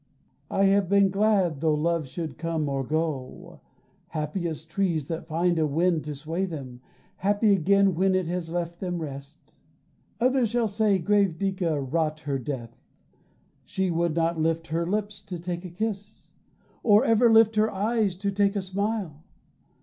I 0.49 0.65
have 0.65 0.89
been 0.89 1.11
glad 1.11 1.59
tho' 1.61 1.75
love 1.75 2.07
should 2.07 2.39
come 2.39 2.67
or 2.67 2.83
go, 2.83 3.59
Happy 4.07 4.47
as 4.47 4.65
trees 4.65 5.07
that 5.09 5.27
find 5.27 5.59
a 5.59 5.67
wind 5.67 6.03
to 6.05 6.15
sway 6.15 6.45
them, 6.45 6.81
Happy 7.17 7.53
again 7.53 7.93
when 7.93 8.15
it 8.15 8.27
has 8.27 8.51
left 8.51 8.79
them 8.79 8.99
rest. 8.99 9.53
Others 10.19 10.49
shall 10.49 10.67
say, 10.67 10.97
"Grave 10.97 11.37
Dica 11.37 11.79
wrought 11.79 12.21
her 12.21 12.39
death. 12.39 12.75
She 13.63 13.91
would 13.91 14.15
not 14.15 14.39
lift 14.41 14.69
her 14.69 14.87
lips 14.87 15.21
to 15.25 15.37
take 15.37 15.65
a 15.65 15.69
kiss, 15.69 16.31
Or 16.81 17.05
ever 17.05 17.31
lift 17.31 17.55
her 17.57 17.69
eyes 17.71 18.15
to 18.15 18.31
take 18.31 18.55
a 18.55 18.63
smile. 18.63 19.21